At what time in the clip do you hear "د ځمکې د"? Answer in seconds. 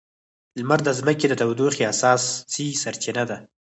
0.83-1.33